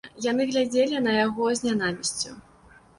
[0.25, 2.39] Яны глядзелі на яго з нянавісцю.